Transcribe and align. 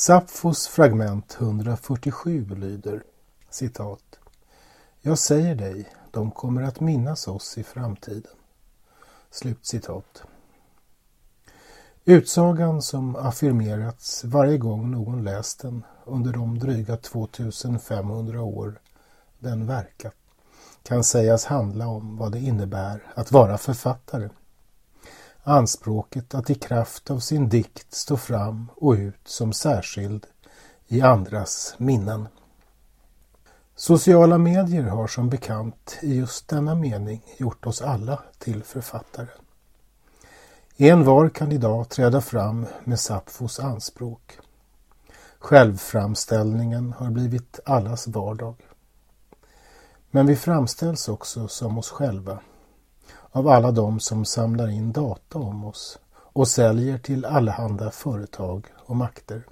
Sapfos 0.00 0.68
fragment 0.68 1.36
147 1.40 2.54
lyder 2.54 3.02
citat 3.50 4.18
Jag 5.00 5.18
säger 5.18 5.54
dig, 5.54 5.88
de 6.10 6.30
kommer 6.30 6.62
att 6.62 6.80
minnas 6.80 7.28
oss 7.28 7.58
i 7.58 7.62
framtiden. 7.62 8.32
Slutcitat. 9.30 10.22
Utsagan 12.04 12.82
som 12.82 13.16
affirmerats 13.16 14.24
varje 14.24 14.58
gång 14.58 14.90
någon 14.90 15.24
läst 15.24 15.60
den 15.60 15.84
under 16.04 16.32
de 16.32 16.58
dryga 16.58 16.96
2500 16.96 18.42
år 18.42 18.80
den 19.38 19.66
verkat 19.66 20.14
kan 20.82 21.04
sägas 21.04 21.44
handla 21.44 21.86
om 21.86 22.16
vad 22.16 22.32
det 22.32 22.40
innebär 22.40 23.12
att 23.14 23.32
vara 23.32 23.58
författare. 23.58 24.28
Anspråket 25.42 26.34
att 26.34 26.50
i 26.50 26.54
kraft 26.54 27.10
av 27.10 27.18
sin 27.18 27.48
dikt 27.48 27.94
stå 27.94 28.16
fram 28.16 28.70
och 28.76 28.92
ut 28.92 29.20
som 29.28 29.52
särskild 29.52 30.26
i 30.88 31.00
andras 31.00 31.74
minnen. 31.78 32.28
Sociala 33.76 34.38
medier 34.38 34.82
har 34.82 35.06
som 35.06 35.28
bekant 35.28 35.98
i 36.02 36.14
just 36.14 36.48
denna 36.48 36.74
mening 36.74 37.22
gjort 37.38 37.66
oss 37.66 37.82
alla 37.82 38.22
till 38.38 38.62
författare. 38.62 39.28
En 40.76 41.04
var 41.04 41.28
kan 41.28 41.52
idag 41.52 41.88
träda 41.88 42.20
fram 42.20 42.66
med 42.84 43.00
Sapfos 43.00 43.60
anspråk. 43.60 44.38
Självframställningen 45.38 46.92
har 46.92 47.10
blivit 47.10 47.60
allas 47.64 48.06
vardag. 48.06 48.54
Men 50.10 50.26
vi 50.26 50.36
framställs 50.36 51.08
också 51.08 51.48
som 51.48 51.78
oss 51.78 51.90
själva 51.90 52.38
av 53.30 53.48
alla 53.48 53.70
de 53.70 54.00
som 54.00 54.24
samlar 54.24 54.68
in 54.68 54.92
data 54.92 55.38
om 55.38 55.64
oss 55.64 55.98
och 56.12 56.48
säljer 56.48 56.98
till 56.98 57.24
allehanda 57.24 57.90
företag 57.90 58.66
och 58.76 58.96
makter. 58.96 59.42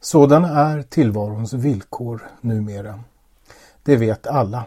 Sådana 0.00 0.48
är 0.48 0.82
tillvarons 0.82 1.52
villkor 1.52 2.30
numera. 2.40 3.00
Det 3.82 3.96
vet 3.96 4.26
alla. 4.26 4.64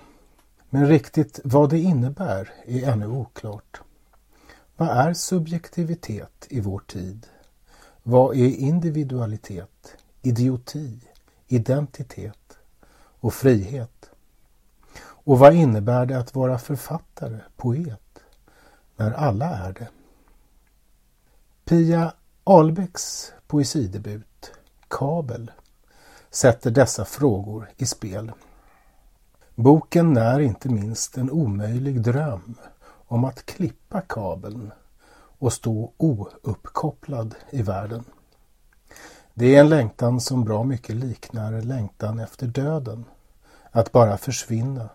Men 0.70 0.88
riktigt 0.88 1.40
vad 1.44 1.70
det 1.70 1.80
innebär 1.80 2.54
är 2.66 2.90
ännu 2.90 3.08
oklart. 3.08 3.82
Vad 4.78 4.90
är 4.90 5.14
subjektivitet 5.14 6.48
i 6.50 6.60
vår 6.60 6.80
tid? 6.80 7.28
Vad 8.04 8.36
är 8.36 8.56
individualitet, 8.56 9.96
idioti, 10.22 11.00
identitet 11.48 12.58
och 13.20 13.34
frihet? 13.34 14.10
Och 15.24 15.40
vad 15.40 15.54
innebär 15.54 16.06
det 16.06 16.20
att 16.20 16.36
vara 16.36 16.58
författare, 16.58 17.40
poet, 17.56 18.20
när 18.96 19.12
alla 19.12 19.46
är 19.46 19.74
det? 19.74 19.88
Pia 21.66 22.14
Ahlbäcks 22.44 23.34
poesidebut 23.48 24.52
Kabel 24.88 25.52
sätter 26.30 26.72
dessa 26.72 27.06
frågor 27.06 27.70
i 27.78 27.86
spel. 27.86 28.32
Boken 29.56 30.14
när 30.14 30.40
inte 30.40 30.70
minst 30.70 31.18
en 31.18 31.32
omöjlig 31.32 32.02
dröm 32.02 32.56
om 33.08 33.26
att 33.26 33.46
klippa 33.46 34.02
kabeln 34.02 34.72
och 35.40 35.54
stå 35.54 35.92
ouppkopplad 35.98 37.36
i 37.50 37.62
världen. 37.62 38.04
Det 39.34 39.56
är 39.56 39.60
en 39.60 39.70
längtan 39.70 40.22
som 40.22 40.44
bra 40.44 40.64
mycket 40.64 40.96
liknar 40.96 41.62
längtan 41.62 42.20
efter 42.20 42.48
döden. 42.48 43.06
Att 43.72 43.92
bara 43.92 44.18
försvinna, 44.18 44.90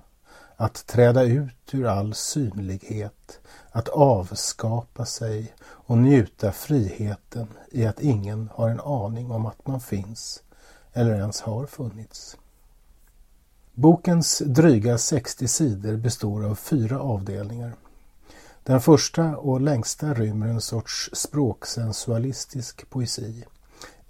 att 0.60 0.86
träda 0.86 1.22
ut 1.22 1.74
ur 1.74 1.86
all 1.86 2.14
synlighet, 2.14 3.40
att 3.70 3.88
avskapa 3.88 5.06
sig 5.06 5.54
och 5.60 5.98
njuta 5.98 6.52
friheten 6.52 7.46
i 7.70 7.86
att 7.86 8.00
ingen 8.00 8.50
har 8.54 8.68
en 8.68 8.80
aning 8.80 9.30
om 9.30 9.46
att 9.46 9.66
man 9.66 9.80
finns 9.80 10.42
eller 10.92 11.14
ens 11.14 11.40
har 11.40 11.66
funnits. 11.66 12.36
Bokens 13.74 14.38
dryga 14.38 14.98
60 14.98 15.48
sidor 15.48 15.96
består 15.96 16.44
av 16.44 16.54
fyra 16.54 17.00
avdelningar. 17.00 17.72
Den 18.62 18.80
första 18.80 19.36
och 19.36 19.60
längsta 19.60 20.14
rymmer 20.14 20.46
en 20.46 20.60
sorts 20.60 21.10
språksensualistisk 21.12 22.90
poesi. 22.90 23.44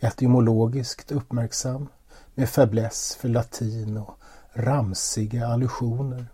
Etymologiskt 0.00 1.12
uppmärksam 1.12 1.88
med 2.34 2.48
fäbless 2.48 3.16
för 3.20 3.28
latin 3.28 3.96
och 3.96 4.18
ramsiga 4.52 5.46
allusioner. 5.46 6.26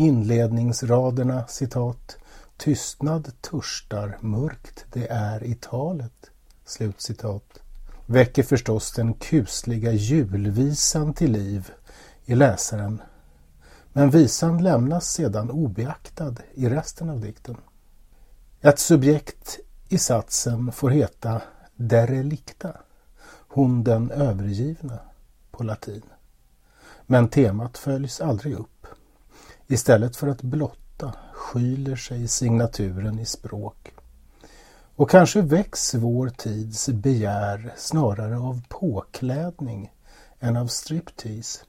Inledningsraderna 0.00 1.46
citat 1.46 2.16
Tystnad 2.56 3.32
törstar, 3.40 4.18
mörkt 4.20 4.86
det 4.92 5.06
är 5.10 5.44
i 5.44 5.54
talet. 5.54 6.30
Slutcitat. 6.64 7.58
Väcker 8.06 8.42
förstås 8.42 8.92
den 8.92 9.14
kusliga 9.14 9.92
julvisan 9.92 11.14
till 11.14 11.32
liv 11.32 11.70
i 12.24 12.34
läsaren 12.34 13.02
men 13.92 14.10
visan 14.10 14.62
lämnas 14.62 15.12
sedan 15.12 15.50
obeaktad 15.50 16.34
i 16.54 16.68
resten 16.68 17.10
av 17.10 17.20
dikten. 17.20 17.56
Ett 18.60 18.78
subjekt 18.78 19.58
i 19.88 19.98
satsen 19.98 20.72
får 20.72 20.90
heta 20.90 21.42
derelicta, 21.76 22.72
hon 23.48 23.84
den 23.84 24.10
övergivna 24.10 24.98
på 25.50 25.62
latin. 25.62 26.02
Men 27.06 27.28
temat 27.28 27.78
följs 27.78 28.20
aldrig 28.20 28.54
upp. 28.54 28.77
Istället 29.70 30.16
för 30.16 30.28
att 30.28 30.42
blotta 30.42 31.14
skyler 31.32 31.96
sig 31.96 32.28
signaturen 32.28 33.18
i 33.18 33.26
språk. 33.26 33.92
Och 34.96 35.10
kanske 35.10 35.42
väcks 35.42 35.94
vår 35.94 36.28
tids 36.28 36.88
begär 36.88 37.74
snarare 37.76 38.38
av 38.38 38.62
påklädning 38.68 39.92
än 40.40 40.56
av 40.56 40.66
striptease. 40.66 41.64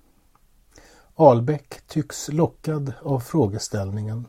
Albeck 1.16 1.82
tycks 1.88 2.30
lockad 2.30 2.94
av 3.02 3.20
frågeställningen 3.20 4.28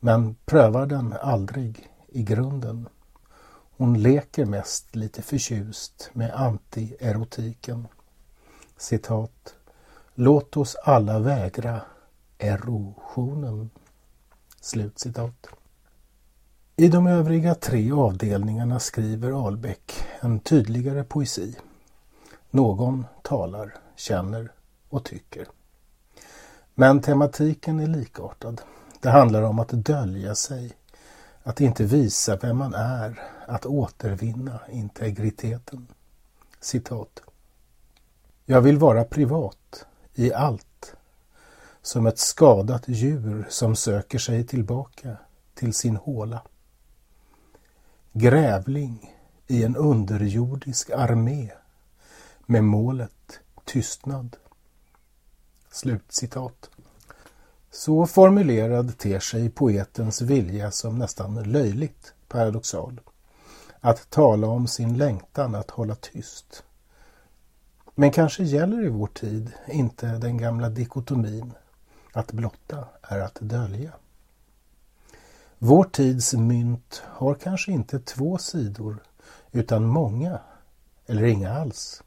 men 0.00 0.34
prövar 0.44 0.86
den 0.86 1.14
aldrig 1.22 1.88
i 2.08 2.22
grunden. 2.22 2.88
Hon 3.76 4.02
leker 4.02 4.44
mest 4.44 4.96
lite 4.96 5.22
förtjust 5.22 6.10
med 6.12 6.32
anti-erotiken. 6.34 7.86
Citat. 8.76 9.54
Låt 10.14 10.56
oss 10.56 10.76
alla 10.84 11.18
vägra 11.18 11.80
erosionen. 12.38 13.70
Slutcitat. 14.60 15.46
I 16.76 16.88
de 16.88 17.06
övriga 17.06 17.54
tre 17.54 17.92
avdelningarna 17.92 18.80
skriver 18.80 19.46
Albeck 19.46 19.92
en 20.20 20.40
tydligare 20.40 21.04
poesi. 21.04 21.56
Någon 22.50 23.06
talar, 23.22 23.74
känner 23.96 24.52
och 24.88 25.04
tycker. 25.04 25.46
Men 26.74 27.00
tematiken 27.00 27.80
är 27.80 27.86
likartad. 27.86 28.60
Det 29.00 29.10
handlar 29.10 29.42
om 29.42 29.58
att 29.58 29.68
dölja 29.68 30.34
sig, 30.34 30.72
att 31.42 31.60
inte 31.60 31.84
visa 31.84 32.36
vem 32.36 32.56
man 32.56 32.74
är, 32.74 33.20
att 33.46 33.66
återvinna 33.66 34.60
integriteten. 34.70 35.86
Citat. 36.60 37.20
Jag 38.44 38.60
vill 38.60 38.78
vara 38.78 39.04
privat 39.04 39.86
i 40.14 40.32
allt, 40.32 40.67
som 41.88 42.06
ett 42.06 42.18
skadat 42.18 42.82
djur 42.86 43.46
som 43.50 43.76
söker 43.76 44.18
sig 44.18 44.46
tillbaka 44.46 45.16
till 45.54 45.74
sin 45.74 45.96
håla. 45.96 46.42
Grävling 48.12 49.14
i 49.46 49.64
en 49.64 49.76
underjordisk 49.76 50.90
armé 50.90 51.50
med 52.46 52.64
målet 52.64 53.40
tystnad. 53.64 54.36
Slutcitat. 55.70 56.70
Så 57.70 58.06
formulerad 58.06 58.98
ter 58.98 59.20
sig 59.20 59.50
poetens 59.50 60.20
vilja 60.20 60.70
som 60.70 60.98
nästan 60.98 61.42
löjligt 61.42 62.14
paradoxal. 62.28 63.00
Att 63.80 64.10
tala 64.10 64.46
om 64.46 64.66
sin 64.66 64.98
längtan 64.98 65.54
att 65.54 65.70
hålla 65.70 65.94
tyst. 65.94 66.62
Men 67.94 68.10
kanske 68.10 68.44
gäller 68.44 68.84
i 68.84 68.88
vår 68.88 69.06
tid 69.06 69.52
inte 69.68 70.06
den 70.06 70.38
gamla 70.38 70.68
dikotomin 70.68 71.52
att 72.18 72.32
blotta 72.32 72.88
är 73.02 73.20
att 73.20 73.38
dölja. 73.40 73.92
Vår 75.58 75.84
tids 75.84 76.34
mynt 76.34 77.02
har 77.04 77.34
kanske 77.34 77.72
inte 77.72 78.00
två 78.00 78.38
sidor 78.38 79.02
utan 79.52 79.86
många 79.86 80.40
eller 81.06 81.24
inga 81.24 81.52
alls. 81.52 82.02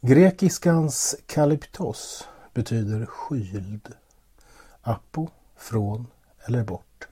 Grekiskans 0.00 1.16
kalyptos 1.26 2.28
betyder 2.54 3.06
skyld. 3.06 3.94
Apo, 4.82 5.28
från 5.56 6.06
eller 6.44 6.64
bort. 6.64 7.08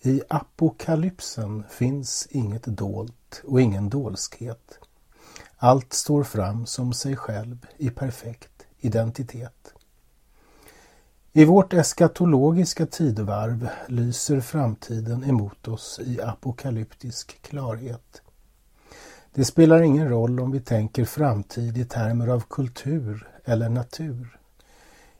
I 0.00 0.22
apokalypsen 0.28 1.64
finns 1.70 2.28
inget 2.30 2.64
dolt 2.64 3.42
och 3.44 3.60
ingen 3.60 3.88
dolskhet. 3.88 4.78
Allt 5.56 5.92
står 5.92 6.24
fram 6.24 6.66
som 6.66 6.92
sig 6.92 7.16
själv 7.16 7.66
i 7.76 7.90
perfekt 7.90 8.66
identitet. 8.78 9.74
I 11.32 11.44
vårt 11.44 11.72
eskatologiska 11.72 12.86
tidvarv 12.86 13.68
lyser 13.88 14.40
framtiden 14.40 15.24
emot 15.24 15.68
oss 15.68 16.00
i 16.04 16.20
apokalyptisk 16.20 17.42
klarhet. 17.42 18.22
Det 19.34 19.44
spelar 19.44 19.82
ingen 19.82 20.08
roll 20.08 20.40
om 20.40 20.50
vi 20.50 20.60
tänker 20.60 21.04
framtid 21.04 21.78
i 21.78 21.84
termer 21.84 22.28
av 22.28 22.40
kultur 22.40 23.28
eller 23.44 23.68
natur. 23.68 24.38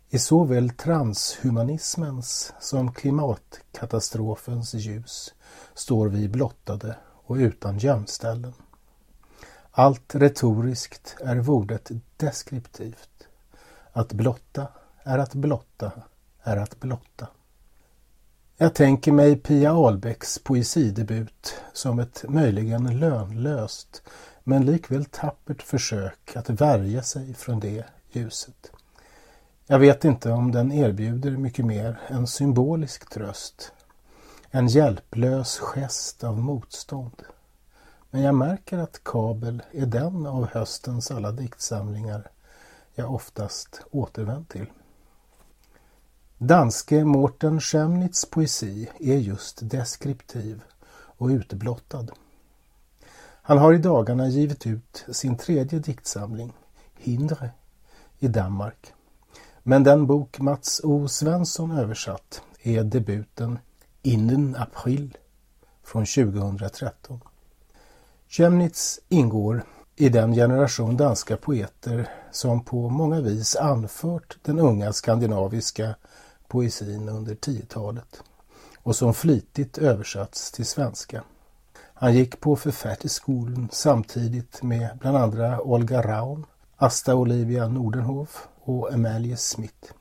I 0.08 0.18
såväl 0.18 0.70
transhumanismens 0.70 2.52
som 2.60 2.92
klimatkatastrofens 2.92 4.74
ljus 4.74 5.34
står 5.74 6.08
vi 6.08 6.28
blottade 6.28 6.96
och 7.26 7.36
utan 7.36 7.78
gömställen. 7.78 8.52
Allt 9.70 10.14
retoriskt 10.14 11.16
är 11.20 11.36
vordet 11.36 11.90
deskriptivt. 12.16 13.28
Att 13.92 14.12
blotta 14.12 14.68
är 15.08 15.18
att 15.18 15.34
blotta 15.34 15.92
är 16.42 16.56
att 16.56 16.80
blotta. 16.80 17.26
Jag 18.56 18.74
tänker 18.74 19.12
mig 19.12 19.36
Pia 19.36 19.72
Ahlbäcks 19.72 20.38
poesidebut 20.38 21.60
som 21.72 21.98
ett 21.98 22.24
möjligen 22.28 22.98
lönlöst 22.98 24.02
men 24.44 24.66
likväl 24.66 25.04
tappert 25.04 25.62
försök 25.62 26.36
att 26.36 26.50
värja 26.50 27.02
sig 27.02 27.34
från 27.34 27.60
det 27.60 27.84
ljuset. 28.12 28.72
Jag 29.66 29.78
vet 29.78 30.04
inte 30.04 30.30
om 30.30 30.52
den 30.52 30.72
erbjuder 30.72 31.30
mycket 31.30 31.64
mer 31.64 32.00
än 32.08 32.26
symbolisk 32.26 33.10
tröst. 33.10 33.72
En 34.50 34.68
hjälplös 34.68 35.58
gest 35.58 36.24
av 36.24 36.38
motstånd. 36.38 37.22
Men 38.10 38.22
jag 38.22 38.34
märker 38.34 38.78
att 38.78 39.04
Kabel 39.04 39.62
är 39.72 39.86
den 39.86 40.26
av 40.26 40.48
höstens 40.48 41.10
alla 41.10 41.32
diktsamlingar 41.32 42.30
jag 42.94 43.14
oftast 43.14 43.80
återvänt 43.90 44.48
till. 44.48 44.66
Danske 46.40 47.04
Morten 47.04 47.60
Schemnitz 47.60 48.24
poesi 48.24 48.88
är 48.98 49.16
just 49.16 49.58
deskriptiv 49.70 50.62
och 50.90 51.28
utblottad. 51.28 52.06
Han 53.42 53.58
har 53.58 53.74
i 53.74 53.78
dagarna 53.78 54.28
givit 54.28 54.66
ut 54.66 55.04
sin 55.12 55.36
tredje 55.36 55.78
diktsamling, 55.78 56.52
Hindre, 56.96 57.50
i 58.18 58.28
Danmark. 58.28 58.92
Men 59.62 59.84
den 59.84 60.06
bok 60.06 60.38
Mats 60.38 60.80
O 60.84 61.08
Svensson 61.08 61.70
översatt 61.70 62.42
är 62.62 62.84
debuten 62.84 63.58
Innen 64.02 64.56
april 64.56 65.16
från 65.84 66.06
2013. 66.06 67.20
Chemnitz 68.28 69.00
ingår 69.08 69.64
i 69.96 70.08
den 70.08 70.34
generation 70.34 70.96
danska 70.96 71.36
poeter 71.36 72.08
som 72.32 72.64
på 72.64 72.88
många 72.88 73.20
vis 73.20 73.56
anfört 73.56 74.38
den 74.42 74.58
unga 74.58 74.92
skandinaviska 74.92 75.94
poesin 76.48 77.08
under 77.08 77.34
10-talet 77.34 78.22
och 78.82 78.96
som 78.96 79.14
flitigt 79.14 79.78
översatts 79.78 80.52
till 80.52 80.66
svenska. 80.66 81.22
Han 81.94 82.14
gick 82.14 82.40
på 82.40 82.56
författerskolan 82.56 83.68
samtidigt 83.72 84.62
med 84.62 84.98
bland 85.00 85.16
andra 85.16 85.60
Olga 85.60 86.02
Raun, 86.02 86.46
Asta 86.76 87.14
Olivia 87.14 87.68
Nordenhof 87.68 88.48
och 88.60 88.92
Amalie 88.92 89.36
Smith. 89.36 89.92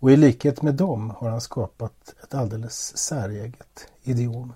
Och 0.00 0.10
i 0.10 0.16
likhet 0.16 0.62
med 0.62 0.74
dem 0.74 1.10
har 1.10 1.30
han 1.30 1.40
skapat 1.40 2.14
ett 2.22 2.34
alldeles 2.34 2.96
säreget 2.96 3.88
idiom. 4.02 4.52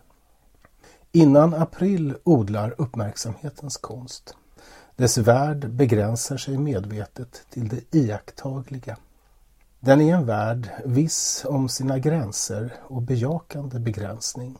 Innan 1.12 1.54
april 1.54 2.16
odlar 2.24 2.74
uppmärksamhetens 2.78 3.76
konst. 3.76 4.34
Dess 4.96 5.18
värld 5.18 5.70
begränsar 5.70 6.36
sig 6.36 6.58
medvetet 6.58 7.42
till 7.50 7.68
det 7.68 7.94
iakttagliga. 7.96 8.96
Den 9.84 10.00
är 10.00 10.14
en 10.14 10.26
värld 10.26 10.70
viss 10.84 11.44
om 11.48 11.68
sina 11.68 11.98
gränser 11.98 12.74
och 12.82 13.02
bejakande 13.02 13.78
begränsning. 13.78 14.58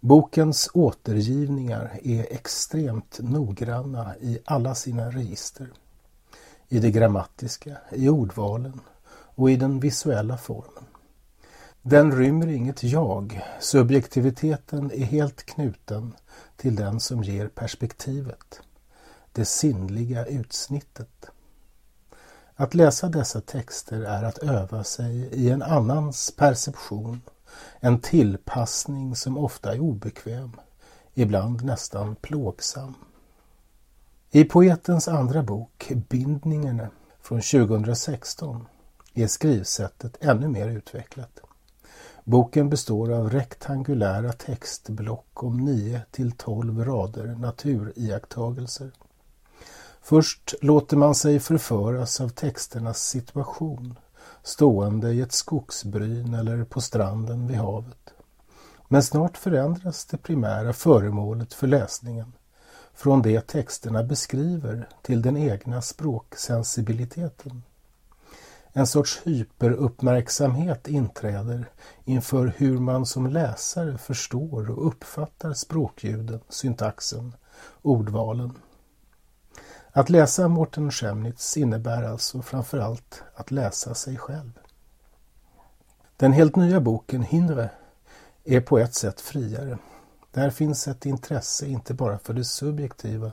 Bokens 0.00 0.70
återgivningar 0.74 2.00
är 2.04 2.32
extremt 2.32 3.18
noggranna 3.22 4.16
i 4.20 4.38
alla 4.44 4.74
sina 4.74 5.10
register. 5.10 5.68
I 6.68 6.78
det 6.78 6.90
grammatiska, 6.90 7.76
i 7.92 8.08
ordvalen 8.08 8.80
och 9.10 9.50
i 9.50 9.56
den 9.56 9.80
visuella 9.80 10.38
formen. 10.38 10.84
Den 11.82 12.12
rymmer 12.12 12.46
inget 12.48 12.82
jag. 12.82 13.44
Subjektiviteten 13.60 14.92
är 14.92 15.04
helt 15.04 15.42
knuten 15.42 16.14
till 16.56 16.76
den 16.76 17.00
som 17.00 17.22
ger 17.22 17.48
perspektivet. 17.48 18.60
Det 19.32 19.44
sinnliga 19.44 20.26
utsnittet. 20.26 21.30
Att 22.60 22.74
läsa 22.74 23.08
dessa 23.08 23.40
texter 23.40 24.00
är 24.00 24.22
att 24.22 24.38
öva 24.38 24.84
sig 24.84 25.16
i 25.16 25.50
en 25.50 25.62
annans 25.62 26.30
perception. 26.36 27.20
En 27.80 28.00
tillpassning 28.00 29.16
som 29.16 29.38
ofta 29.38 29.74
är 29.74 29.80
obekväm, 29.80 30.52
ibland 31.14 31.64
nästan 31.64 32.16
plågsam. 32.16 32.94
I 34.30 34.44
poetens 34.44 35.08
andra 35.08 35.42
bok, 35.42 35.92
Bindningarna 36.08 36.90
från 37.20 37.40
2016, 37.40 38.66
är 39.14 39.26
skrivsättet 39.26 40.16
ännu 40.20 40.48
mer 40.48 40.68
utvecklat. 40.68 41.40
Boken 42.24 42.70
består 42.70 43.12
av 43.12 43.30
rektangulära 43.30 44.32
textblock 44.32 45.42
om 45.42 45.56
9 45.64 46.02
till 46.10 46.32
12 46.32 46.84
rader 46.84 47.26
naturiakttagelser. 47.26 48.90
Först 50.08 50.54
låter 50.60 50.96
man 50.96 51.14
sig 51.14 51.40
förföras 51.40 52.20
av 52.20 52.28
texternas 52.28 53.02
situation, 53.02 53.98
stående 54.42 55.12
i 55.12 55.20
ett 55.20 55.32
skogsbryn 55.32 56.34
eller 56.34 56.64
på 56.64 56.80
stranden 56.80 57.46
vid 57.46 57.56
havet. 57.56 58.14
Men 58.88 59.02
snart 59.02 59.36
förändras 59.36 60.06
det 60.06 60.16
primära 60.16 60.72
föremålet 60.72 61.54
för 61.54 61.66
läsningen 61.66 62.32
från 62.94 63.22
det 63.22 63.40
texterna 63.40 64.02
beskriver 64.02 64.88
till 65.02 65.22
den 65.22 65.36
egna 65.36 65.82
språksensibiliteten. 65.82 67.62
En 68.72 68.86
sorts 68.86 69.20
hyperuppmärksamhet 69.24 70.88
inträder 70.88 71.70
inför 72.04 72.52
hur 72.56 72.78
man 72.78 73.06
som 73.06 73.26
läsare 73.26 73.98
förstår 73.98 74.70
och 74.70 74.86
uppfattar 74.86 75.52
språkljuden, 75.52 76.40
syntaxen, 76.48 77.34
ordvalen. 77.82 78.52
Att 79.92 80.10
läsa 80.10 80.48
Morten 80.48 80.90
Schemnitz 80.90 81.56
innebär 81.56 82.02
alltså 82.02 82.42
framförallt 82.42 83.22
att 83.34 83.50
läsa 83.50 83.94
sig 83.94 84.16
själv. 84.16 84.58
Den 86.16 86.32
helt 86.32 86.56
nya 86.56 86.80
boken 86.80 87.22
Hindre 87.22 87.70
är 88.44 88.60
på 88.60 88.78
ett 88.78 88.94
sätt 88.94 89.20
friare. 89.20 89.78
Där 90.32 90.50
finns 90.50 90.88
ett 90.88 91.06
intresse 91.06 91.66
inte 91.66 91.94
bara 91.94 92.18
för 92.18 92.34
det 92.34 92.44
subjektiva 92.44 93.32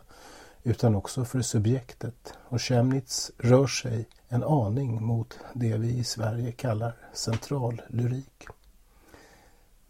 utan 0.64 0.96
också 0.96 1.26
för 1.26 1.42
subjektet 1.42 2.34
och 2.50 2.62
Chemnitz 2.62 3.32
rör 3.38 3.68
sig 3.68 4.10
en 4.28 4.44
aning 4.44 5.04
mot 5.04 5.40
det 5.54 5.78
vi 5.78 5.98
i 5.98 6.04
Sverige 6.04 6.52
kallar 6.52 6.96
central 7.14 7.82
lyrik. 7.88 8.48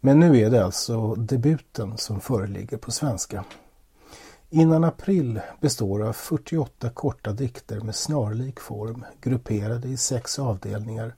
Men 0.00 0.20
nu 0.20 0.38
är 0.38 0.50
det 0.50 0.64
alltså 0.64 1.14
debuten 1.14 1.98
som 1.98 2.20
föreligger 2.20 2.76
på 2.76 2.90
svenska. 2.90 3.44
Innan 4.56 4.84
april 4.84 5.40
består 5.60 6.02
av 6.02 6.12
48 6.12 6.90
korta 6.90 7.32
dikter 7.32 7.80
med 7.80 7.94
snarlik 7.94 8.60
form 8.60 9.04
grupperade 9.20 9.88
i 9.88 9.96
sex 9.96 10.38
avdelningar 10.38 11.14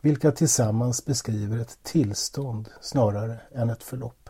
vilka 0.00 0.32
tillsammans 0.32 1.04
beskriver 1.04 1.58
ett 1.58 1.78
tillstånd 1.82 2.68
snarare 2.80 3.40
än 3.54 3.70
ett 3.70 3.82
förlopp. 3.82 4.28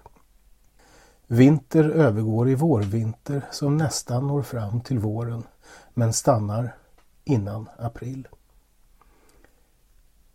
Vinter 1.27 1.85
övergår 1.85 2.49
i 2.49 2.55
vårvinter 2.55 3.47
som 3.51 3.77
nästan 3.77 4.27
når 4.27 4.43
fram 4.43 4.81
till 4.81 4.99
våren 4.99 5.43
men 5.95 6.13
stannar 6.13 6.77
innan 7.25 7.69
april. 7.79 8.29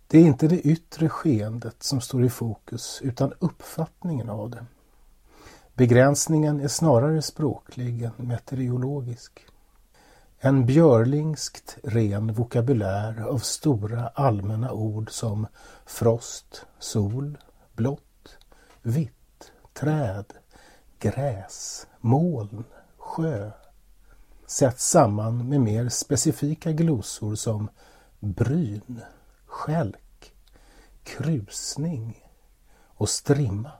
Det 0.07 0.17
är 0.17 0.23
inte 0.23 0.47
det 0.47 0.61
yttre 0.61 1.09
skeendet 1.09 1.83
som 1.83 2.01
står 2.01 2.25
i 2.25 2.29
fokus 2.29 2.99
utan 3.03 3.33
uppfattningen 3.39 4.29
av 4.29 4.49
det. 4.49 4.65
Begränsningen 5.77 6.59
är 6.59 6.67
snarare 6.67 7.21
språklig 7.21 8.01
än 8.01 8.13
meteorologisk. 8.17 9.45
En 10.39 10.65
björlingskt 10.65 11.77
ren 11.83 12.33
vokabulär 12.33 13.21
av 13.21 13.37
stora 13.37 14.07
allmänna 14.07 14.71
ord 14.71 15.11
som 15.11 15.47
frost, 15.85 16.65
sol, 16.79 17.37
blått, 17.73 18.37
vitt, 18.81 19.51
träd, 19.73 20.25
gräs, 20.99 21.87
moln, 21.99 22.63
sjö 22.97 23.51
sätts 24.47 24.89
samman 24.89 25.49
med 25.49 25.61
mer 25.61 25.89
specifika 25.89 26.71
glosor 26.71 27.35
som 27.35 27.69
bryn, 28.19 29.01
skälk, 29.45 30.33
krusning 31.03 32.23
och 32.85 33.09
strimma. 33.09 33.71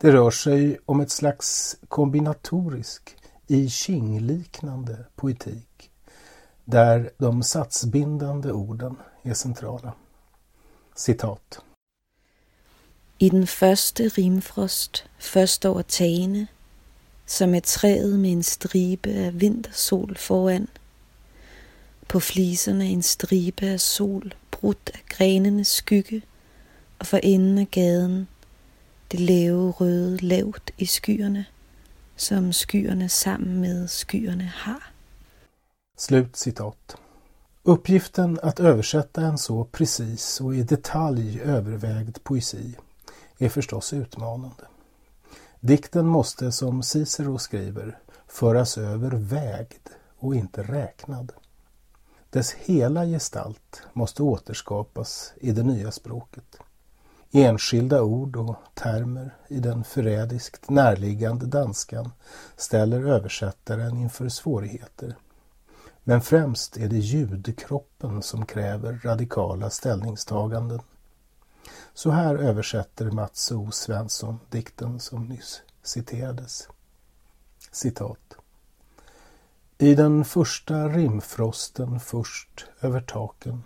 Det 0.00 0.12
rör 0.12 0.30
sig 0.30 0.78
om 0.86 1.00
ett 1.00 1.10
slags 1.10 1.76
kombinatorisk, 1.88 3.16
i 3.46 3.68
Qing-liknande, 3.68 5.04
poetik 5.16 5.90
där 6.64 7.10
de 7.18 7.42
satsbindande 7.42 8.52
orden 8.52 8.96
är 9.22 9.34
centrala. 9.34 9.92
Citat. 10.96 11.60
I 13.18 13.28
den 13.28 13.46
første 13.46 14.08
rimfrost, 14.08 15.04
først 15.18 15.64
over 15.64 15.82
Tane 15.82 16.46
som 17.26 17.54
är 17.54 17.60
træet 17.60 18.18
med 18.18 18.32
en 18.32 18.42
stribe 18.42 19.10
af 19.10 19.40
vintersol 19.40 20.16
foran. 20.16 20.68
På 22.08 22.20
fliserna 22.20 22.84
en 22.84 23.02
stribe 23.02 23.66
af 23.66 23.80
sol, 23.80 24.34
brutt 24.50 24.90
af 24.94 25.02
grenarnas 25.08 25.68
skygge, 25.68 26.22
og 26.98 27.06
for 27.06 27.20
änden 27.22 27.58
av 27.58 27.64
gaden 27.64 28.28
det 29.08 29.20
lave 29.20 29.70
røde 29.70 30.16
lavt 30.16 30.70
i 30.76 30.86
skyerne, 30.86 31.44
som 32.16 32.52
skyerne 32.52 33.08
sammen 33.08 33.60
med 33.60 33.88
skyerne 33.88 34.52
har. 34.56 34.92
Slut 35.98 36.36
citat. 36.36 36.96
Uppgiften 37.62 38.38
att 38.42 38.60
översätta 38.60 39.20
en 39.20 39.38
så 39.38 39.64
precis 39.64 40.40
och 40.40 40.54
i 40.54 40.62
detalj 40.62 41.40
övervägd 41.40 42.18
poesi 42.22 42.74
är 43.38 43.48
förstås 43.48 43.92
utmanande. 43.92 44.64
Dikten 45.60 46.06
måste, 46.06 46.52
som 46.52 46.82
Cicero 46.82 47.38
skriver, 47.38 47.98
föras 48.26 48.78
över 48.78 49.10
vägd 49.10 49.88
och 50.18 50.34
inte 50.34 50.62
räknad. 50.62 51.32
Dess 52.30 52.52
hela 52.52 53.06
gestalt 53.06 53.82
måste 53.92 54.22
återskapas 54.22 55.32
i 55.36 55.52
det 55.52 55.62
nya 55.62 55.92
språket. 55.92 56.58
Enskilda 57.30 58.02
ord 58.02 58.36
och 58.36 58.56
termer 58.74 59.36
i 59.48 59.60
den 59.60 59.84
förrädiskt 59.84 60.70
närliggande 60.70 61.46
danskan 61.46 62.12
ställer 62.56 63.04
översättaren 63.04 63.96
inför 63.96 64.28
svårigheter. 64.28 65.16
Men 66.04 66.20
främst 66.20 66.76
är 66.76 66.88
det 66.88 66.98
ljudkroppen 66.98 68.22
som 68.22 68.46
kräver 68.46 69.00
radikala 69.04 69.70
ställningstaganden. 69.70 70.80
Så 71.94 72.10
här 72.10 72.34
översätter 72.34 73.10
Mats 73.10 73.52
O 73.52 73.70
Svensson 73.70 74.38
dikten 74.50 75.00
som 75.00 75.24
nyss 75.24 75.62
citerades. 75.82 76.68
Citat. 77.70 78.34
I 79.78 79.94
den 79.94 80.24
första 80.24 80.88
rimfrosten 80.88 82.00
först 82.00 82.66
över 82.80 83.00
taken 83.00 83.62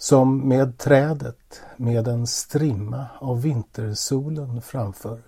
som 0.00 0.48
med 0.48 0.78
trädet 0.78 1.62
med 1.76 2.08
en 2.08 2.26
strimma 2.26 3.06
av 3.18 3.42
vintersolen 3.42 4.62
framför. 4.62 5.22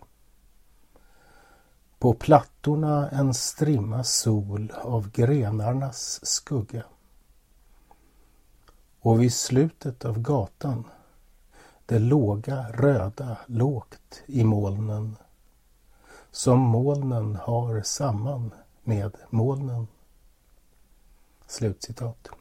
På 1.98 2.14
plattorna 2.14 3.10
en 3.10 3.34
strimma 3.34 4.04
sol 4.04 4.72
av 4.82 5.10
grenarnas 5.10 6.26
skugga. 6.26 6.84
Och 9.00 9.22
vid 9.22 9.34
slutet 9.34 10.04
av 10.04 10.18
gatan 10.18 10.84
det 11.86 11.98
låga 11.98 12.66
röda 12.72 13.36
lågt 13.46 14.22
i 14.26 14.44
molnen 14.44 15.16
som 16.30 16.60
molnen 16.60 17.36
har 17.36 17.82
samman 17.82 18.54
med 18.82 19.16
molnen. 19.30 19.86
Slutcitat. 21.46 22.39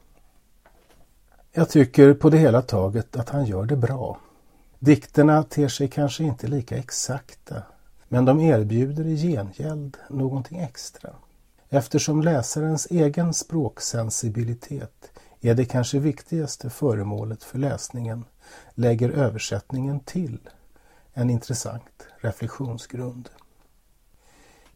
Jag 1.51 1.69
tycker 1.69 2.13
på 2.13 2.29
det 2.29 2.37
hela 2.37 2.61
taget 2.61 3.15
att 3.15 3.29
han 3.29 3.45
gör 3.45 3.65
det 3.65 3.75
bra. 3.75 4.19
Dikterna 4.79 5.43
ter 5.43 5.67
sig 5.67 5.87
kanske 5.87 6.23
inte 6.23 6.47
lika 6.47 6.77
exakta 6.77 7.63
men 8.07 8.25
de 8.25 8.39
erbjuder 8.39 9.07
i 9.07 9.15
gengäld 9.17 9.97
någonting 10.09 10.59
extra. 10.59 11.09
Eftersom 11.69 12.21
läsarens 12.21 12.87
egen 12.89 13.33
språksensibilitet 13.33 15.11
är 15.41 15.55
det 15.55 15.65
kanske 15.65 15.99
viktigaste 15.99 16.69
föremålet 16.69 17.43
för 17.43 17.57
läsningen 17.57 18.25
lägger 18.75 19.09
översättningen 19.09 19.99
till 19.99 20.39
en 21.13 21.29
intressant 21.29 22.07
reflektionsgrund. 22.17 23.29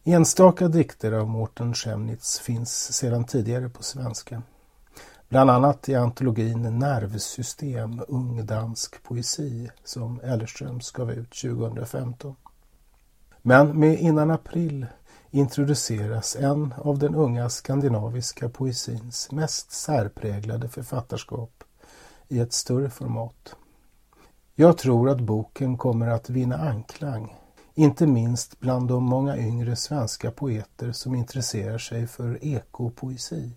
Enstaka 0.04 0.68
dikter 0.68 1.12
av 1.12 1.28
Mårten 1.28 1.74
Schemnitz 1.74 2.38
finns 2.38 2.96
sedan 2.96 3.24
tidigare 3.24 3.68
på 3.68 3.82
svenska. 3.82 4.42
Bland 5.34 5.50
annat 5.50 5.88
i 5.88 5.94
antologin 5.94 6.78
Nervsystem, 6.78 8.02
ung 8.08 8.46
dansk 8.46 9.02
poesi 9.02 9.70
som 9.84 10.20
Ellerströms 10.20 10.90
gav 10.90 11.10
ut 11.10 11.30
2015. 11.30 12.36
Men 13.42 13.78
med 13.78 14.00
Innan 14.00 14.30
april 14.30 14.86
introduceras 15.30 16.36
en 16.36 16.74
av 16.78 16.98
den 16.98 17.14
unga 17.14 17.48
skandinaviska 17.48 18.48
poesins 18.48 19.32
mest 19.32 19.72
särpräglade 19.72 20.68
författarskap 20.68 21.64
i 22.28 22.40
ett 22.40 22.52
större 22.52 22.90
format. 22.90 23.56
Jag 24.54 24.78
tror 24.78 25.10
att 25.10 25.20
boken 25.20 25.78
kommer 25.78 26.06
att 26.06 26.30
vinna 26.30 26.56
anklang, 26.56 27.36
inte 27.74 28.06
minst 28.06 28.60
bland 28.60 28.88
de 28.88 29.04
många 29.04 29.36
yngre 29.36 29.76
svenska 29.76 30.30
poeter 30.30 30.92
som 30.92 31.14
intresserar 31.14 31.78
sig 31.78 32.06
för 32.06 32.44
ekopoesi. 32.44 33.52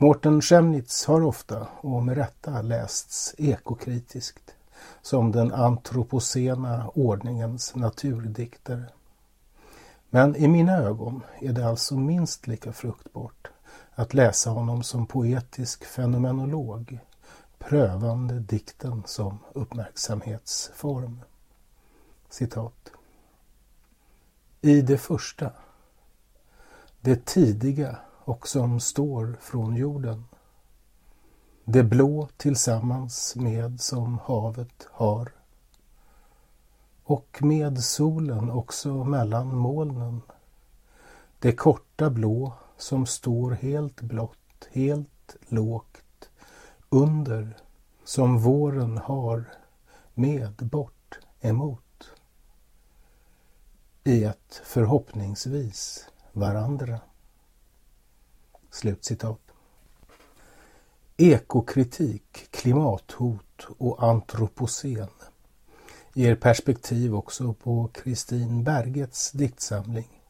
Mårten 0.00 0.40
Schemnitz 0.42 1.06
har 1.06 1.22
ofta, 1.22 1.66
och 1.80 2.02
med 2.02 2.16
rätta, 2.16 2.62
lästs 2.62 3.34
ekokritiskt 3.38 4.54
som 5.02 5.32
den 5.32 5.52
antropocena 5.52 6.88
ordningens 6.88 7.74
naturdiktare. 7.74 8.84
Men 10.10 10.36
i 10.36 10.48
mina 10.48 10.76
ögon 10.76 11.22
är 11.40 11.52
det 11.52 11.68
alltså 11.68 11.96
minst 11.96 12.46
lika 12.46 12.72
fruktbart 12.72 13.48
att 13.94 14.14
läsa 14.14 14.50
honom 14.50 14.82
som 14.82 15.06
poetisk 15.06 15.84
fenomenolog, 15.84 16.98
prövande 17.58 18.40
dikten 18.40 19.02
som 19.06 19.38
uppmärksamhetsform. 19.52 21.20
Citat. 22.28 22.90
I 24.60 24.80
det 24.82 24.98
första, 24.98 25.50
det 27.00 27.26
tidiga 27.26 27.98
och 28.28 28.48
som 28.48 28.80
står 28.80 29.38
från 29.40 29.76
jorden. 29.76 30.24
Det 31.64 31.84
blå 31.84 32.28
tillsammans 32.36 33.36
med 33.36 33.80
som 33.80 34.18
havet 34.18 34.88
har. 34.90 35.32
Och 37.04 37.38
med 37.40 37.84
solen 37.84 38.50
också 38.50 39.04
mellan 39.04 39.56
molnen. 39.56 40.22
Det 41.38 41.52
korta 41.52 42.10
blå 42.10 42.52
som 42.76 43.06
står 43.06 43.50
helt 43.50 44.00
blått, 44.00 44.68
helt 44.72 45.36
lågt, 45.48 46.30
under, 46.88 47.56
som 48.04 48.38
våren 48.38 48.98
har, 48.98 49.44
med 50.14 50.54
bort 50.56 51.18
emot. 51.40 52.10
I 54.04 54.24
ett 54.24 54.62
förhoppningsvis 54.64 56.08
varandra. 56.32 57.00
Slutcitat. 58.78 59.40
Ekokritik, 61.16 62.48
klimathot 62.50 63.66
och 63.78 64.02
antropocen 64.02 65.08
ger 66.14 66.34
perspektiv 66.34 67.14
också 67.14 67.52
på 67.52 67.88
Kristin 67.94 68.64
Bergets 68.64 69.32
diktsamling 69.32 70.22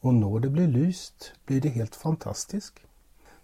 och 0.00 0.14
när 0.14 0.38
det 0.38 0.48
blir 0.48 0.68
lyst 0.68 1.32
blir 1.46 1.60
det 1.60 1.68
helt 1.68 1.94
fantastisk 1.94 2.86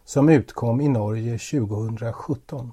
som 0.05 0.29
utkom 0.29 0.81
i 0.81 0.89
Norge 0.89 1.39
2017 1.39 2.73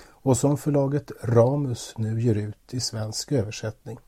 och 0.00 0.36
som 0.36 0.56
förlaget 0.56 1.10
Ramus 1.22 1.94
nu 1.96 2.22
ger 2.22 2.34
ut 2.34 2.74
i 2.74 2.80
svensk 2.80 3.32
översättning. 3.32 3.98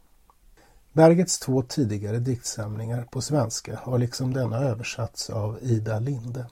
Bergets 0.93 1.39
två 1.39 1.63
tidigare 1.63 2.19
diktsamlingar 2.19 3.05
på 3.05 3.21
svenska 3.21 3.77
har 3.83 3.99
liksom 3.99 4.33
denna 4.33 4.59
översatts 4.59 5.31
av 5.31 5.59
Ida 5.63 5.99
Linde 5.99 6.47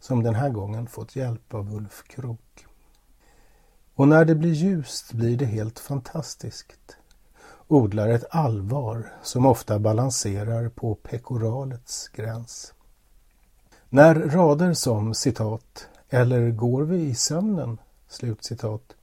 som 0.00 0.22
den 0.22 0.34
här 0.34 0.50
gången 0.50 0.86
fått 0.86 1.16
hjälp 1.16 1.54
av 1.54 1.74
Ulf 1.74 2.04
Krok. 2.06 2.66
Och 3.94 4.08
när 4.08 4.24
det 4.24 4.34
blir 4.34 4.52
ljust 4.52 5.12
blir 5.12 5.36
det 5.36 5.44
helt 5.44 5.78
fantastiskt. 5.78 6.96
Odlar 7.68 8.08
ett 8.08 8.24
allvar 8.30 9.12
som 9.22 9.46
ofta 9.46 9.78
balanserar 9.78 10.68
på 10.68 10.94
pekoralets 10.94 12.08
gräns. 12.08 12.74
När 13.88 14.14
rader 14.14 14.72
som 14.72 15.14
citat 15.14 15.88
”Eller 16.08 16.50
går 16.50 16.82
vi 16.82 16.96
i 16.96 17.14
sömnen?” 17.14 17.78
slutcitat 18.08 18.96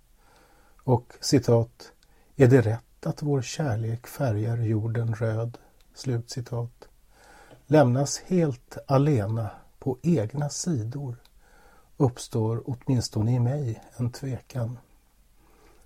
och 0.84 1.14
citat 1.20 1.92
”Är 2.36 2.48
det 2.48 2.62
rätt 2.62 3.06
att 3.06 3.22
vår 3.22 3.42
kärlek 3.42 4.08
färgar 4.08 4.58
jorden 4.58 5.16
röd?” 5.16 5.58
slutcitat 5.94 6.88
lämnas 7.68 8.20
helt 8.20 8.78
alena 8.88 9.50
på 9.84 9.98
egna 10.02 10.50
sidor 10.50 11.16
uppstår 11.98 12.64
åtminstone 12.66 13.36
i 13.36 13.40
mig 13.40 13.84
en 13.98 14.12
tvekan. 14.12 14.78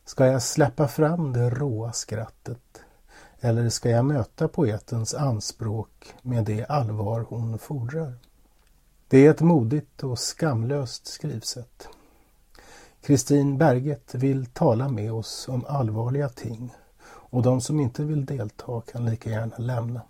Ska 0.05 0.25
jag 0.25 0.41
släppa 0.41 0.87
fram 0.87 1.33
det 1.33 1.49
råa 1.49 1.93
skrattet 1.93 2.81
eller 3.39 3.69
ska 3.69 3.89
jag 3.89 4.05
möta 4.05 4.47
poetens 4.47 5.13
anspråk 5.13 6.13
med 6.21 6.45
det 6.45 6.65
allvar 6.65 7.25
hon 7.29 7.59
fordrar? 7.59 8.13
Det 9.07 9.25
är 9.25 9.31
ett 9.31 9.41
modigt 9.41 10.03
och 10.03 10.19
skamlöst 10.19 11.07
skrivsätt. 11.07 11.87
Kristin 13.01 13.57
Berget 13.57 14.15
vill 14.15 14.45
tala 14.45 14.89
med 14.89 15.13
oss 15.13 15.47
om 15.47 15.65
allvarliga 15.65 16.29
ting 16.29 16.73
och 17.05 17.41
de 17.43 17.61
som 17.61 17.79
inte 17.79 18.03
vill 18.03 18.25
delta 18.25 18.81
kan 18.81 19.05
lika 19.05 19.29
gärna 19.29 19.57
lämna. 19.57 20.01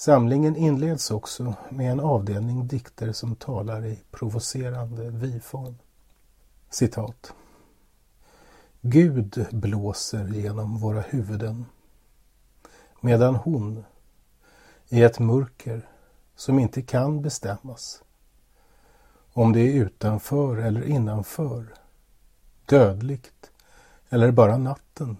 Samlingen 0.00 0.56
inleds 0.56 1.10
också 1.10 1.54
med 1.68 1.92
en 1.92 2.00
avdelning 2.00 2.66
dikter 2.68 3.12
som 3.12 3.36
talar 3.36 3.84
i 3.86 4.02
provocerande 4.10 5.10
vi-form. 5.10 5.78
Citat. 6.70 7.34
Gud 8.80 9.46
blåser 9.50 10.28
genom 10.28 10.78
våra 10.78 11.00
huvuden 11.00 11.64
medan 13.00 13.34
hon 13.36 13.84
i 14.88 15.02
ett 15.02 15.18
mörker 15.18 15.88
som 16.34 16.58
inte 16.58 16.82
kan 16.82 17.22
bestämmas 17.22 18.02
om 19.32 19.52
det 19.52 19.60
är 19.60 19.74
utanför 19.74 20.56
eller 20.56 20.82
innanför, 20.82 21.74
dödligt 22.66 23.50
eller 24.08 24.30
bara 24.30 24.58
natten, 24.58 25.16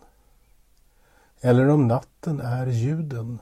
eller 1.41 1.69
om 1.69 1.89
natten 1.89 2.41
är 2.41 2.67
ljuden, 2.67 3.39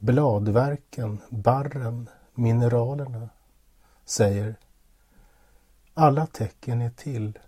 bladverken, 0.00 1.18
barren, 1.28 2.08
mineralerna, 2.34 3.28
säger 4.04 4.56
alla 5.94 6.26
tecken 6.26 6.82
är 6.82 6.90
till 6.90 7.38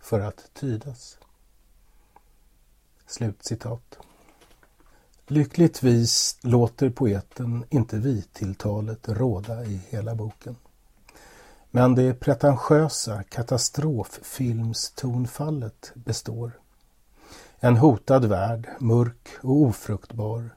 för 0.00 0.20
att 0.20 0.50
tydas. 0.54 1.18
Slutcitat. 3.06 3.98
Lyckligtvis 5.26 6.38
låter 6.42 6.90
poeten 6.90 7.64
inte 7.70 7.96
vi-tilltalet 7.96 9.08
råda 9.08 9.64
i 9.64 9.80
hela 9.88 10.14
boken. 10.14 10.56
Men 11.70 11.94
det 11.94 12.14
pretentiösa 12.14 13.22
katastroffilmstonfallet 13.22 15.92
består. 15.94 16.52
En 17.60 17.76
hotad 17.76 18.24
värld, 18.24 18.68
mörk 18.78 19.28
och 19.42 19.62
ofruktbar, 19.62 20.50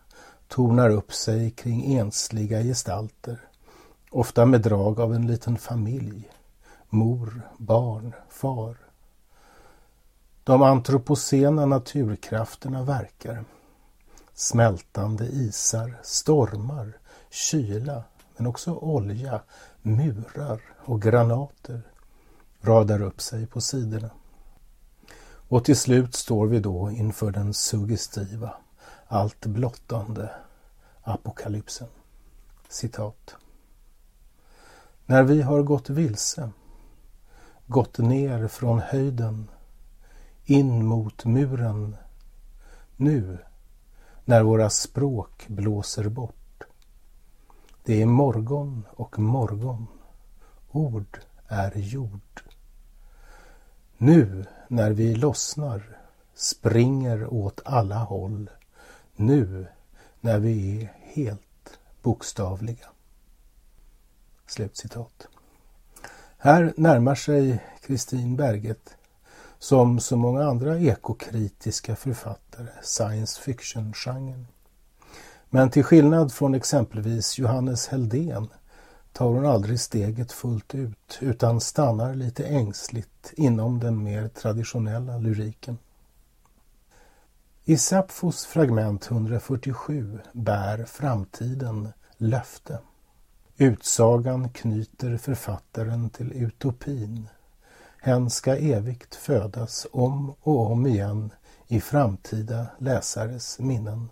tornar 0.51 0.89
upp 0.89 1.13
sig 1.13 1.51
kring 1.51 1.95
ensliga 1.95 2.63
gestalter, 2.63 3.41
ofta 4.09 4.45
med 4.45 4.61
drag 4.61 4.99
av 4.99 5.15
en 5.15 5.27
liten 5.27 5.57
familj, 5.57 6.29
mor, 6.89 7.41
barn, 7.57 8.13
far. 8.29 8.77
De 10.43 10.61
antropocena 10.61 11.65
naturkrafterna 11.65 12.83
verkar. 12.83 13.45
Smältande 14.33 15.25
isar, 15.25 15.99
stormar, 16.03 16.97
kyla, 17.29 18.03
men 18.37 18.47
också 18.47 18.73
olja, 18.73 19.41
murar 19.81 20.61
och 20.85 21.01
granater 21.01 21.81
radar 22.61 23.01
upp 23.01 23.21
sig 23.21 23.47
på 23.47 23.61
sidorna. 23.61 24.09
Och 25.49 25.65
till 25.65 25.77
slut 25.77 26.15
står 26.15 26.47
vi 26.47 26.59
då 26.59 26.91
inför 26.91 27.31
den 27.31 27.53
suggestiva, 27.53 28.53
allt 29.11 29.45
blottande 29.45 30.29
apokalypsen. 31.01 31.87
Citat. 32.69 33.35
När 35.05 35.23
vi 35.23 35.41
har 35.41 35.61
gått 35.63 35.89
vilse, 35.89 36.51
gått 37.67 37.97
ner 37.97 38.47
från 38.47 38.79
höjden, 38.79 39.49
in 40.45 40.85
mot 40.85 41.25
muren, 41.25 41.95
nu 42.95 43.37
när 44.25 44.43
våra 44.43 44.69
språk 44.69 45.45
blåser 45.47 46.09
bort, 46.09 46.63
det 47.83 48.01
är 48.01 48.05
morgon 48.05 48.85
och 48.91 49.19
morgon. 49.19 49.87
Ord 50.71 51.19
är 51.47 51.71
jord. 51.75 52.41
Nu 53.97 54.45
när 54.67 54.91
vi 54.91 55.15
lossnar, 55.15 55.97
springer 56.33 57.33
åt 57.33 57.61
alla 57.65 57.97
håll. 57.97 58.49
Nu 59.21 59.67
när 60.21 60.39
vi 60.39 60.81
är 60.81 60.93
helt 61.03 61.79
bokstavliga. 62.01 62.85
Slutcitat. 64.47 65.27
Här 66.37 66.73
närmar 66.77 67.15
sig 67.15 67.63
Kristin 67.81 68.35
Berget, 68.35 68.95
som 69.59 69.99
så 69.99 70.15
många 70.17 70.43
andra 70.43 70.79
ekokritiska 70.79 71.95
författare, 71.95 72.67
science 72.81 73.41
fiction-genren. 73.41 74.47
Men 75.49 75.69
till 75.69 75.83
skillnad 75.83 76.33
från 76.33 76.55
exempelvis 76.55 77.39
Johannes 77.39 77.87
Heldén 77.87 78.47
tar 79.13 79.25
hon 79.25 79.45
aldrig 79.45 79.79
steget 79.79 80.31
fullt 80.31 80.75
ut 80.75 81.17
utan 81.19 81.61
stannar 81.61 82.15
lite 82.15 82.45
ängsligt 82.45 83.33
inom 83.33 83.79
den 83.79 84.03
mer 84.03 84.27
traditionella 84.27 85.17
lyriken. 85.17 85.77
I 87.65 87.77
Sapfos 87.77 88.45
fragment 88.45 89.11
147 89.11 90.19
bär 90.33 90.85
framtiden 90.85 91.89
löfte. 92.17 92.79
Utsagan 93.57 94.49
knyter 94.49 95.17
författaren 95.17 96.09
till 96.09 96.33
utopin. 96.33 97.29
Hen 97.97 98.29
ska 98.29 98.55
evigt 98.55 99.15
födas 99.15 99.87
om 99.91 100.35
och 100.41 100.71
om 100.71 100.87
igen 100.87 101.33
i 101.67 101.81
framtida 101.81 102.67
läsares 102.77 103.59
minnen. 103.59 104.09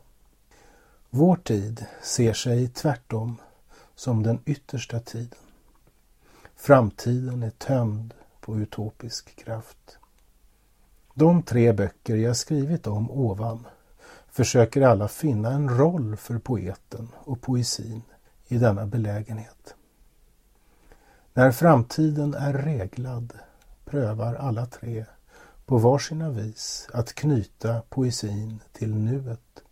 Vår 1.10 1.36
tid 1.36 1.86
ser 2.02 2.34
sig 2.34 2.68
tvärtom 2.68 3.42
som 3.96 4.24
den 4.24 4.42
yttersta 4.46 5.00
tiden. 5.00 5.40
Framtiden 6.56 7.44
är 7.44 7.50
tömd 7.50 8.14
på 8.42 8.58
utopisk 8.58 9.36
kraft. 9.36 9.98
De 11.20 11.44
tre 11.44 11.74
böcker 11.74 12.16
jag 12.16 12.38
skrivit 12.38 12.88
om 12.88 13.12
ovan 13.12 13.68
försöker 14.32 14.82
alla 14.82 15.08
finna 15.08 15.52
en 15.52 15.70
roll 15.70 16.16
för 16.16 16.38
poeten 16.40 17.10
och 17.16 17.42
poesin 17.42 18.02
i 18.48 18.58
denna 18.58 18.86
belägenhet. 18.86 19.76
När 21.34 21.52
framtiden 21.52 22.34
är 22.34 22.54
reglad 22.54 23.34
prövar 23.86 24.36
alla 24.36 24.66
tre 24.66 25.06
på 25.66 25.78
varsina 25.78 26.30
vis 26.30 26.88
att 26.94 27.14
knyta 27.14 27.82
poesin 27.90 28.60
till 28.74 28.96
nuet. 28.96 29.64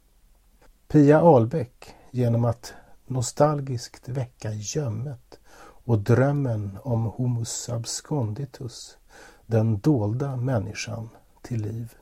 Pia 0.88 1.22
Ahlbeck 1.22 1.96
genom 2.12 2.46
att 2.46 2.74
nostalgiskt 3.06 4.10
väcka 4.10 4.52
gömmet 4.52 5.40
och 5.60 6.00
drömmen 6.00 6.78
om 6.84 7.06
Homus 7.06 7.70
absconditus, 7.70 8.98
den 9.46 9.80
dolda 9.80 10.36
människan, 10.36 11.10
till 11.48 11.62
liv. 11.62 11.94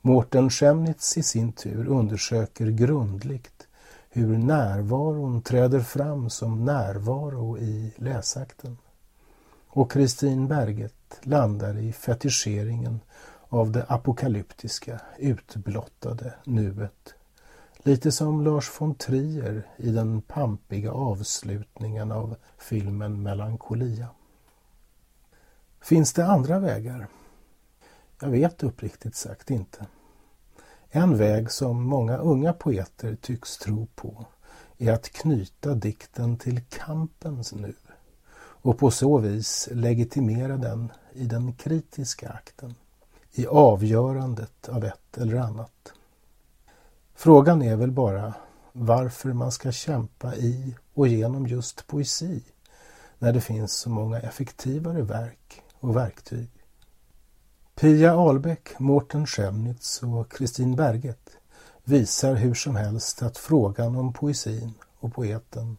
Mårten 0.00 0.50
Schemnitz 0.50 1.18
i 1.18 1.22
sin 1.22 1.52
tur 1.52 1.86
undersöker 1.86 2.66
grundligt 2.66 3.68
hur 4.10 4.38
närvaron 4.38 5.42
träder 5.42 5.80
fram 5.80 6.30
som 6.30 6.64
närvaro 6.64 7.58
i 7.58 7.92
läsakten. 7.96 8.78
Och 9.68 9.92
Kristin 9.92 10.48
Berget 10.48 11.20
landar 11.22 11.78
i 11.78 11.92
fetischeringen 11.92 13.00
av 13.48 13.72
det 13.72 13.84
apokalyptiska, 13.88 15.00
utblottade 15.18 16.34
nuet 16.44 17.14
Lite 17.82 18.12
som 18.12 18.44
Lars 18.44 18.80
von 18.80 18.94
Trier 18.94 19.66
i 19.76 19.90
den 19.90 20.22
pampiga 20.22 20.92
avslutningen 20.92 22.12
av 22.12 22.36
filmen 22.58 23.22
Melankolia. 23.22 24.08
Finns 25.80 26.12
det 26.12 26.26
andra 26.26 26.58
vägar? 26.58 27.08
Jag 28.20 28.28
vet 28.28 28.62
uppriktigt 28.62 29.16
sagt 29.16 29.50
inte. 29.50 29.86
En 30.90 31.16
väg 31.16 31.50
som 31.50 31.82
många 31.82 32.16
unga 32.16 32.52
poeter 32.52 33.16
tycks 33.20 33.58
tro 33.58 33.86
på 33.94 34.26
är 34.78 34.92
att 34.92 35.08
knyta 35.08 35.74
dikten 35.74 36.36
till 36.36 36.60
kampens 36.60 37.52
nu 37.52 37.74
och 38.36 38.78
på 38.78 38.90
så 38.90 39.18
vis 39.18 39.68
legitimera 39.72 40.56
den 40.56 40.92
i 41.12 41.24
den 41.24 41.52
kritiska 41.52 42.30
akten, 42.30 42.74
i 43.32 43.46
avgörandet 43.46 44.68
av 44.68 44.84
ett 44.84 45.18
eller 45.18 45.36
annat. 45.36 45.92
Frågan 47.14 47.62
är 47.62 47.76
väl 47.76 47.90
bara 47.92 48.34
varför 48.72 49.32
man 49.32 49.52
ska 49.52 49.72
kämpa 49.72 50.36
i 50.36 50.76
och 50.94 51.08
genom 51.08 51.46
just 51.46 51.86
poesi 51.86 52.42
när 53.18 53.32
det 53.32 53.40
finns 53.40 53.72
så 53.72 53.90
många 53.90 54.20
effektivare 54.20 55.02
verk 55.02 55.62
och 55.80 55.96
verktyg. 55.96 56.57
Pia 57.80 58.14
Ahlbeck, 58.14 58.78
Mårten 58.78 59.26
Schemnitz 59.26 60.02
och 60.02 60.32
Kristin 60.32 60.76
Berget 60.76 61.30
visar 61.84 62.34
hur 62.34 62.54
som 62.54 62.76
helst 62.76 63.22
att 63.22 63.38
frågan 63.38 63.96
om 63.96 64.12
poesin 64.12 64.74
och 64.98 65.14
poeten 65.14 65.76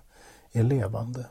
är 0.52 0.64
levande 0.64 1.26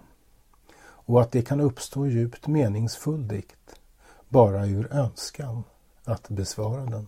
och 0.81 1.21
att 1.21 1.33
det 1.33 1.43
kan 1.43 1.61
uppstå 1.61 2.07
djupt 2.07 2.47
meningsfull 2.47 3.29
dikt 3.29 3.81
bara 4.29 4.67
ur 4.67 4.93
önskan 4.93 5.63
att 6.05 6.29
besvara 6.29 6.85
den. 6.85 7.07